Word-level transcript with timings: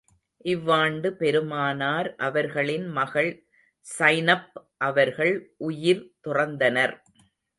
இவ்வாண்டு 0.45 1.13
பெருமானார் 1.13 2.15
அவர்களின் 2.19 2.87
மகள் 2.89 3.29
ஸைனப் 3.85 4.49
அவர்கள் 4.81 5.33
உயிர் 5.67 6.03
துறந்தனர். 6.23 6.95